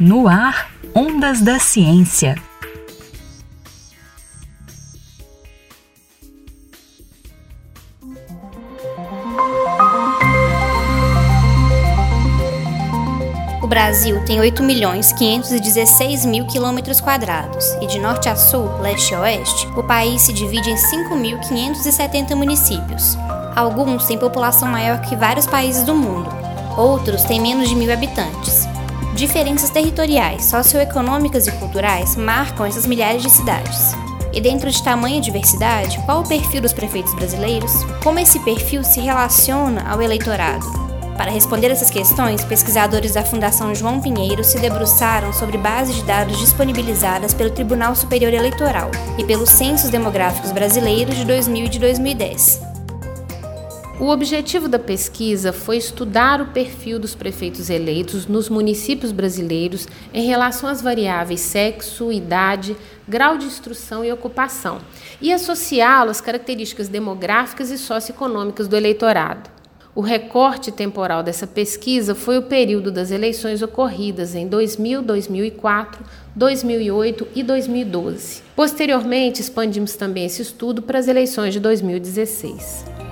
No 0.00 0.26
ar, 0.26 0.70
Ondas 0.94 1.42
da 1.42 1.58
Ciência. 1.58 2.34
O 13.62 13.66
Brasil 13.66 14.24
tem 14.24 14.40
8 14.40 14.62
milhões 14.62 15.12
516 15.12 16.24
mil 16.24 16.46
quilômetros 16.46 16.98
quadrados 16.98 17.64
e 17.82 17.86
de 17.86 17.98
norte 17.98 18.30
a 18.30 18.34
sul, 18.34 18.66
leste 18.80 19.14
a 19.14 19.20
oeste, 19.20 19.66
o 19.76 19.82
país 19.82 20.22
se 20.22 20.32
divide 20.32 20.70
em 20.70 20.74
5.570 20.74 22.34
municípios. 22.34 23.16
Alguns 23.54 24.06
têm 24.06 24.18
população 24.18 24.68
maior 24.68 25.02
que 25.02 25.14
vários 25.14 25.46
países 25.46 25.84
do 25.84 25.94
mundo, 25.94 26.30
outros 26.78 27.24
têm 27.24 27.38
menos 27.38 27.68
de 27.68 27.74
mil 27.74 27.92
habitantes. 27.92 28.71
Diferenças 29.14 29.68
territoriais, 29.68 30.46
socioeconômicas 30.46 31.46
e 31.46 31.52
culturais 31.52 32.16
marcam 32.16 32.64
essas 32.64 32.86
milhares 32.86 33.22
de 33.22 33.30
cidades. 33.30 33.92
E 34.32 34.40
dentro 34.40 34.70
de 34.70 34.82
tamanha 34.82 35.20
diversidade, 35.20 35.98
qual 36.06 36.22
o 36.22 36.28
perfil 36.28 36.62
dos 36.62 36.72
prefeitos 36.72 37.14
brasileiros? 37.14 37.72
Como 38.02 38.18
esse 38.18 38.40
perfil 38.40 38.82
se 38.82 39.00
relaciona 39.00 39.86
ao 39.90 40.00
eleitorado? 40.00 40.64
Para 41.14 41.30
responder 41.30 41.70
essas 41.70 41.90
questões, 41.90 42.42
pesquisadores 42.42 43.12
da 43.12 43.22
Fundação 43.22 43.74
João 43.74 44.00
Pinheiro 44.00 44.42
se 44.42 44.58
debruçaram 44.58 45.30
sobre 45.30 45.58
bases 45.58 45.96
de 45.96 46.02
dados 46.04 46.38
disponibilizadas 46.38 47.34
pelo 47.34 47.50
Tribunal 47.50 47.94
Superior 47.94 48.32
Eleitoral 48.32 48.90
e 49.18 49.24
pelos 49.24 49.50
Censos 49.50 49.90
Demográficos 49.90 50.52
Brasileiros 50.52 51.14
de 51.14 51.26
2000 51.26 51.66
e 51.66 51.68
de 51.68 51.78
2010. 51.78 52.71
O 54.00 54.08
objetivo 54.08 54.68
da 54.68 54.78
pesquisa 54.78 55.52
foi 55.52 55.76
estudar 55.76 56.40
o 56.40 56.46
perfil 56.46 56.98
dos 56.98 57.14
prefeitos 57.14 57.68
eleitos 57.68 58.26
nos 58.26 58.48
municípios 58.48 59.12
brasileiros 59.12 59.86
em 60.14 60.26
relação 60.26 60.68
às 60.68 60.80
variáveis 60.80 61.40
sexo, 61.40 62.10
idade, 62.10 62.74
grau 63.06 63.36
de 63.36 63.44
instrução 63.44 64.04
e 64.04 64.10
ocupação, 64.10 64.80
e 65.20 65.32
associá-lo 65.32 66.10
às 66.10 66.20
características 66.20 66.88
demográficas 66.88 67.70
e 67.70 67.78
socioeconômicas 67.78 68.66
do 68.66 68.76
eleitorado. 68.76 69.50
O 69.94 70.00
recorte 70.00 70.72
temporal 70.72 71.22
dessa 71.22 71.46
pesquisa 71.46 72.14
foi 72.14 72.38
o 72.38 72.42
período 72.42 72.90
das 72.90 73.10
eleições 73.10 73.60
ocorridas 73.60 74.34
em 74.34 74.48
2000, 74.48 75.02
2004, 75.02 76.02
2008 76.34 77.28
e 77.34 77.42
2012. 77.42 78.42
Posteriormente, 78.56 79.42
expandimos 79.42 79.94
também 79.94 80.24
esse 80.24 80.40
estudo 80.40 80.80
para 80.80 80.98
as 80.98 81.08
eleições 81.08 81.52
de 81.52 81.60
2016. 81.60 83.11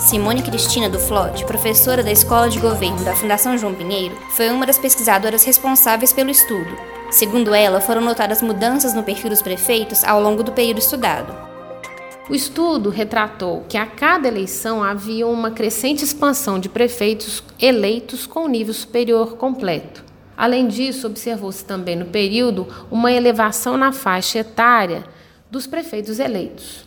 Simone 0.00 0.42
Cristina 0.42 0.88
do 0.88 0.98
Flote, 0.98 1.44
professora 1.44 2.04
da 2.04 2.12
Escola 2.12 2.48
de 2.48 2.60
Governo 2.60 3.04
da 3.04 3.16
Fundação 3.16 3.58
João 3.58 3.74
Pinheiro, 3.74 4.16
foi 4.30 4.48
uma 4.48 4.64
das 4.64 4.78
pesquisadoras 4.78 5.42
responsáveis 5.44 6.12
pelo 6.12 6.30
estudo. 6.30 6.70
Segundo 7.10 7.52
ela, 7.52 7.80
foram 7.80 8.00
notadas 8.00 8.40
mudanças 8.40 8.94
no 8.94 9.02
perfil 9.02 9.28
dos 9.28 9.42
prefeitos 9.42 10.04
ao 10.04 10.22
longo 10.22 10.44
do 10.44 10.52
período 10.52 10.78
estudado. 10.78 11.34
O 12.30 12.34
estudo 12.34 12.90
retratou 12.90 13.64
que 13.68 13.76
a 13.76 13.86
cada 13.86 14.28
eleição 14.28 14.84
havia 14.84 15.26
uma 15.26 15.50
crescente 15.50 16.04
expansão 16.04 16.60
de 16.60 16.68
prefeitos 16.68 17.42
eleitos 17.60 18.24
com 18.24 18.46
nível 18.46 18.74
superior 18.74 19.36
completo. 19.36 20.04
Além 20.36 20.68
disso, 20.68 21.08
observou-se 21.08 21.64
também 21.64 21.96
no 21.96 22.06
período 22.06 22.68
uma 22.90 23.10
elevação 23.10 23.76
na 23.76 23.90
faixa 23.90 24.38
etária 24.38 25.04
dos 25.50 25.66
prefeitos 25.66 26.20
eleitos. 26.20 26.86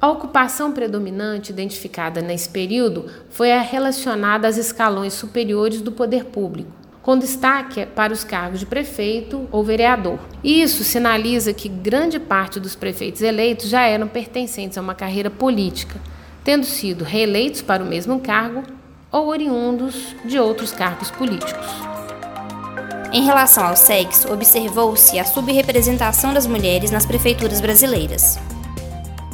A 0.00 0.08
ocupação 0.08 0.70
predominante 0.70 1.50
identificada 1.50 2.20
nesse 2.20 2.48
período 2.48 3.06
foi 3.30 3.50
a 3.50 3.60
relacionada 3.60 4.46
às 4.46 4.56
escalões 4.56 5.12
superiores 5.12 5.80
do 5.80 5.90
poder 5.90 6.26
público, 6.26 6.70
com 7.02 7.18
destaque 7.18 7.84
para 7.84 8.12
os 8.12 8.22
cargos 8.22 8.60
de 8.60 8.66
prefeito 8.66 9.48
ou 9.50 9.64
vereador. 9.64 10.20
Isso 10.44 10.84
sinaliza 10.84 11.52
que 11.52 11.68
grande 11.68 12.20
parte 12.20 12.60
dos 12.60 12.76
prefeitos 12.76 13.22
eleitos 13.22 13.68
já 13.68 13.82
eram 13.82 14.06
pertencentes 14.06 14.78
a 14.78 14.80
uma 14.80 14.94
carreira 14.94 15.30
política, 15.30 16.00
tendo 16.44 16.64
sido 16.64 17.02
reeleitos 17.02 17.60
para 17.60 17.82
o 17.82 17.86
mesmo 17.86 18.20
cargo 18.20 18.62
ou 19.10 19.26
oriundos 19.26 20.14
de 20.24 20.38
outros 20.38 20.70
cargos 20.70 21.10
políticos. 21.10 21.66
Em 23.12 23.24
relação 23.24 23.64
ao 23.64 23.74
sexo, 23.74 24.32
observou-se 24.32 25.18
a 25.18 25.24
subrepresentação 25.24 26.32
das 26.32 26.46
mulheres 26.46 26.92
nas 26.92 27.04
prefeituras 27.04 27.60
brasileiras. 27.60 28.38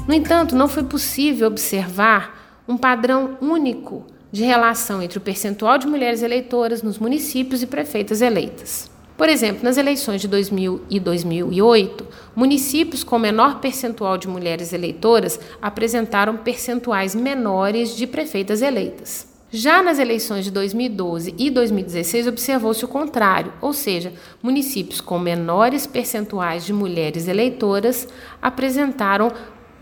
No 0.06 0.12
entanto, 0.12 0.54
não 0.54 0.68
foi 0.68 0.82
possível 0.82 1.48
observar 1.48 2.62
um 2.68 2.76
padrão 2.76 3.38
único 3.40 4.04
de 4.30 4.44
relação 4.44 5.02
entre 5.02 5.16
o 5.16 5.20
percentual 5.20 5.78
de 5.78 5.86
mulheres 5.86 6.20
eleitoras 6.20 6.82
nos 6.82 6.98
municípios 6.98 7.62
e 7.62 7.66
prefeitas 7.66 8.20
eleitas. 8.20 8.90
Por 9.16 9.28
exemplo, 9.28 9.62
nas 9.62 9.78
eleições 9.78 10.20
de 10.20 10.28
2000 10.28 10.82
e 10.90 11.00
2008, 11.00 12.06
municípios 12.34 13.04
com 13.04 13.18
menor 13.18 13.60
percentual 13.60 14.18
de 14.18 14.28
mulheres 14.28 14.72
eleitoras 14.72 15.38
apresentaram 15.62 16.36
percentuais 16.36 17.14
menores 17.14 17.96
de 17.96 18.06
prefeitas 18.06 18.60
eleitas. 18.60 19.32
Já 19.52 19.84
nas 19.84 20.00
eleições 20.00 20.44
de 20.44 20.50
2012 20.50 21.32
e 21.38 21.48
2016, 21.48 22.26
observou-se 22.26 22.84
o 22.84 22.88
contrário, 22.88 23.52
ou 23.60 23.72
seja, 23.72 24.12
municípios 24.42 25.00
com 25.00 25.16
menores 25.16 25.86
percentuais 25.86 26.66
de 26.66 26.72
mulheres 26.72 27.28
eleitoras 27.28 28.08
apresentaram 28.42 29.32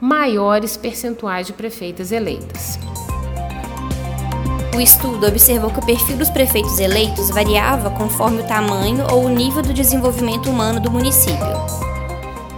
maiores 0.02 0.76
percentuais 0.76 1.46
de 1.46 1.52
prefeitas 1.52 2.10
eleitas. 2.10 2.76
O 4.74 4.80
estudo 4.80 5.28
observou 5.28 5.70
que 5.70 5.78
o 5.78 5.86
perfil 5.86 6.16
dos 6.16 6.28
prefeitos 6.28 6.80
eleitos 6.80 7.30
variava 7.30 7.88
conforme 7.88 8.42
o 8.42 8.48
tamanho 8.48 9.06
ou 9.12 9.26
o 9.26 9.28
nível 9.28 9.62
do 9.62 9.72
desenvolvimento 9.72 10.50
humano 10.50 10.80
do 10.80 10.90
município. 10.90 11.46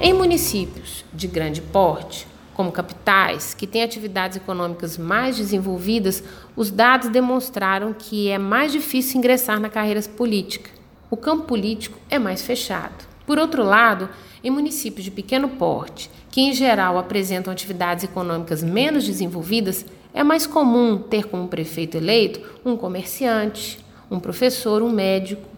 Em 0.01 0.15
municípios 0.15 1.05
de 1.13 1.27
grande 1.27 1.61
porte, 1.61 2.27
como 2.55 2.73
capitais, 2.73 3.53
que 3.53 3.67
têm 3.67 3.83
atividades 3.83 4.39
econômicas 4.39 4.97
mais 4.97 5.37
desenvolvidas, 5.37 6.25
os 6.57 6.71
dados 6.71 7.11
demonstraram 7.11 7.93
que 7.93 8.31
é 8.31 8.39
mais 8.39 8.73
difícil 8.73 9.19
ingressar 9.19 9.61
na 9.61 9.69
carreira 9.69 10.01
política. 10.17 10.71
O 11.11 11.17
campo 11.17 11.45
político 11.45 11.99
é 12.09 12.19
mais 12.19 12.41
fechado. 12.41 13.05
Por 13.27 13.39
outro 13.39 13.63
lado, 13.63 14.09
em 14.43 14.51
municípios 14.51 15.05
de 15.05 15.11
pequeno 15.11 15.49
porte, 15.49 16.11
que 16.35 16.41
em 16.41 16.53
geral 16.53 16.99
apresentam 16.99 17.53
atividades 17.53 18.03
econômicas 18.03 18.61
menos 18.61 19.05
desenvolvidas, 19.05 19.87
é 20.13 20.25
mais 20.25 20.49
comum 20.49 20.99
ter 20.99 21.27
como 21.29 21.47
prefeito 21.47 21.97
eleito 21.97 22.41
um 22.65 22.77
comerciante, 22.77 23.79
um 24.11 24.19
professor, 24.19 24.83
um 24.83 24.91
médico 24.91 25.49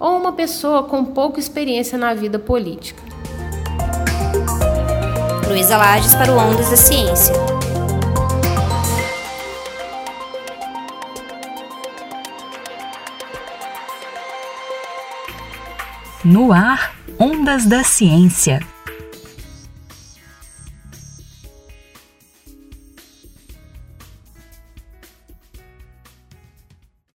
ou 0.00 0.16
uma 0.16 0.32
pessoa 0.32 0.84
com 0.84 1.04
pouca 1.04 1.38
experiência 1.38 1.98
na 1.98 2.14
vida 2.14 2.38
política. 2.38 3.02
Luísa 5.46 5.76
Lages 5.76 6.14
para 6.14 6.32
o 6.32 6.38
Ondas 6.38 6.70
da 6.70 6.76
Ciência. 6.76 7.34
No 16.24 16.50
ar, 16.50 16.96
Ondas 17.20 17.66
da 17.66 17.84
Ciência. 17.84 18.73